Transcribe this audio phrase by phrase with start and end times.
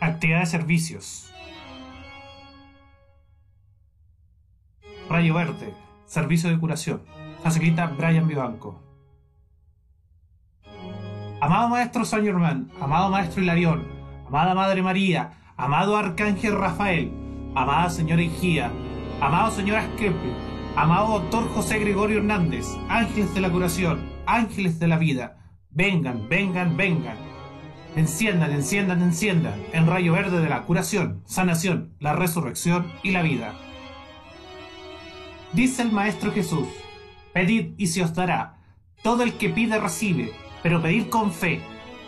[0.00, 1.30] Actividad de servicios.
[5.10, 5.74] Rayo Verde,
[6.06, 7.02] servicio de curación.
[7.42, 8.82] Facilita Brian Vivanco.
[11.42, 13.86] Amado Maestro Saint Germain, amado Maestro Hilarión,
[14.26, 17.12] amada Madre María, amado Arcángel Rafael,
[17.54, 18.70] amada Señora Igía,
[19.20, 20.32] amado Señor Asclepio,
[20.76, 25.36] amado Doctor José Gregorio Hernández, ángeles de la curación, ángeles de la vida,
[25.70, 27.29] vengan, vengan, vengan.
[27.96, 33.54] Enciendan, enciendan, enciendan en rayo verde de la curación, sanación, la resurrección y la vida.
[35.52, 36.68] Dice el Maestro Jesús,
[37.32, 38.58] pedid y se os dará,
[39.02, 40.32] todo el que pide recibe,
[40.62, 41.60] pero pedid con fe,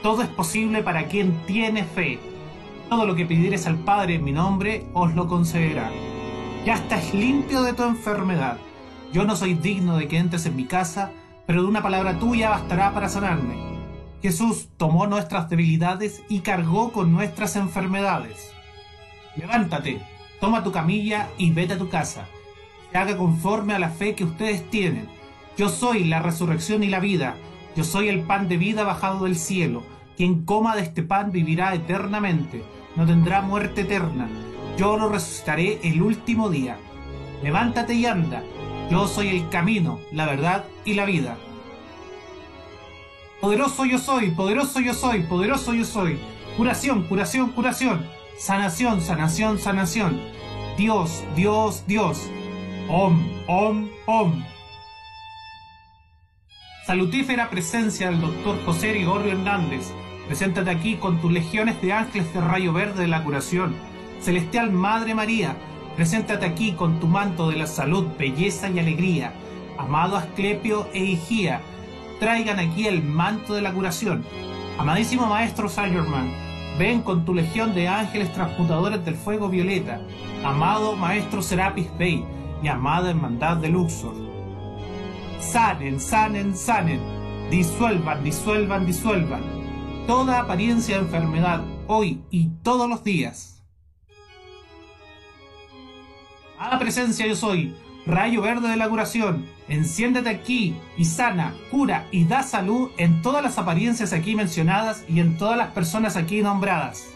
[0.02, 2.18] todo es posible para quien tiene fe.
[2.88, 5.90] Todo lo que pidieres al Padre en mi nombre, os lo concederá.
[6.66, 8.58] Ya estás limpio de tu enfermedad.
[9.12, 11.10] Yo no soy digno de que entres en mi casa,
[11.46, 13.71] pero de una palabra tuya bastará para sanarme.
[14.22, 18.52] Jesús tomó nuestras debilidades y cargó con nuestras enfermedades.
[19.34, 20.00] Levántate,
[20.40, 22.26] toma tu camilla y vete a tu casa.
[22.90, 25.08] Se haga conforme a la fe que ustedes tienen.
[25.58, 27.34] Yo soy la resurrección y la vida.
[27.74, 29.82] Yo soy el pan de vida bajado del cielo.
[30.16, 32.62] Quien coma de este pan vivirá eternamente.
[32.94, 34.28] No tendrá muerte eterna.
[34.78, 36.76] Yo lo resucitaré el último día.
[37.42, 38.44] Levántate y anda.
[38.88, 41.36] Yo soy el camino, la verdad y la vida.
[43.42, 46.16] Poderoso yo soy, poderoso yo soy, poderoso yo soy.
[46.56, 48.06] Curación, curación, curación.
[48.38, 50.20] Sanación, sanación, sanación.
[50.78, 52.30] Dios, Dios, Dios.
[52.88, 54.44] Om, om, om.
[56.86, 59.92] Salutífera presencia del doctor José Gregorio Hernández.
[60.28, 63.74] Preséntate aquí con tus legiones de ángeles de rayo verde de la curación.
[64.20, 65.56] Celestial Madre María,
[65.96, 69.32] preséntate aquí con tu manto de la salud, belleza y alegría.
[69.78, 71.60] Amado Asclepio e Higía,
[72.22, 74.24] traigan aquí el manto de la curación.
[74.78, 75.92] Amadísimo Maestro Saint
[76.78, 80.00] ven con tu legión de ángeles transmutadores del fuego violeta.
[80.44, 82.24] Amado Maestro Serapis Bey
[82.62, 84.14] y amada Hermandad de Luxor.
[85.40, 87.00] Sanen, sanen, sanen.
[87.50, 89.42] Disuelvan, disuelvan, disuelvan.
[90.06, 93.64] Toda apariencia de enfermedad, hoy y todos los días.
[96.56, 97.74] A la presencia yo soy,
[98.06, 103.42] rayo verde de la curación, enciéndete aquí y sana, cura y da salud en todas
[103.42, 107.08] las apariencias aquí mencionadas y en todas las personas aquí nombradas.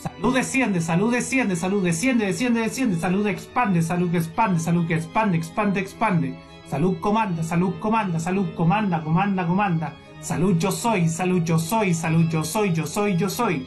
[0.00, 5.80] Salud desciende, salud desciende, salud desciende, desciende, desciende, salud expande, salud expande, salud expande, expande,
[5.80, 6.34] expande.
[6.70, 9.92] Salud comanda, salud comanda, salud comanda, comanda, comanda.
[10.20, 13.66] Salud yo soy, salud yo soy, salud yo soy, yo soy, yo soy.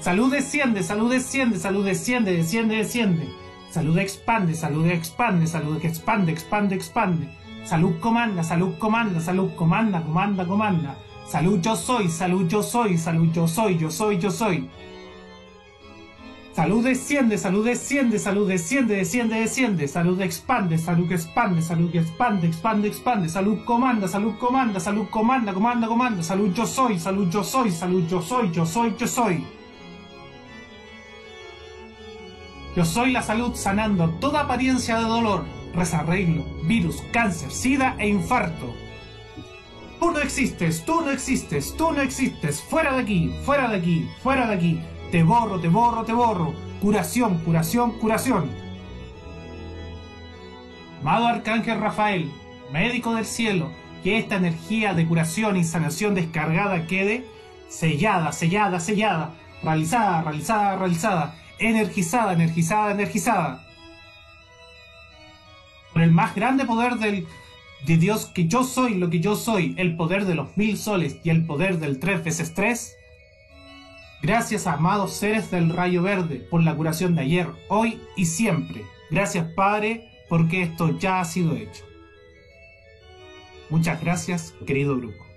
[0.00, 3.28] Salud desciende, salud desciende, salud desciende, desciende, desciende.
[3.72, 7.26] Salud expande, salud expande, salud expande, expande, expande.
[7.64, 10.94] Salud comanda, salud comanda, salud comanda, comanda, comanda.
[11.26, 14.68] Salud yo soy, salud yo soy, salud yo soy, yo soy, yo soy.
[16.52, 19.88] Salud desciende, salud desciende, salud desciende, desciende, desciende.
[19.88, 23.28] Salud expande, salud expande, salud expande, expande, expande.
[23.30, 26.22] Salud comanda, salud comanda, salud comanda, comanda, comanda.
[26.22, 29.61] Salud yo soy, salud yo soy, salud yo soy, yo soy, yo soy.
[32.74, 35.44] Yo soy la salud sanando toda apariencia de dolor,
[35.74, 38.72] resarreglo, virus, cáncer, sida e infarto.
[40.00, 42.62] Tú no existes, tú no existes, tú no existes.
[42.62, 44.80] Fuera de aquí, fuera de aquí, fuera de aquí.
[45.10, 46.54] Te borro, te borro, te borro.
[46.80, 48.50] Curación, curación, curación.
[51.02, 52.32] Amado Arcángel Rafael,
[52.72, 53.70] médico del cielo,
[54.02, 57.26] que esta energía de curación y sanación descargada quede
[57.68, 63.66] sellada, sellada, sellada, realizada, realizada, realizada energizada, energizada, energizada.
[65.92, 67.26] Por el más grande poder del,
[67.86, 71.18] de Dios que yo soy lo que yo soy, el poder de los mil soles
[71.22, 72.96] y el poder del tres veces tres.
[74.22, 78.84] Gracias, amados seres del rayo verde, por la curación de ayer, hoy y siempre.
[79.10, 81.84] Gracias, Padre, porque esto ya ha sido hecho.
[83.68, 85.31] Muchas gracias, querido grupo.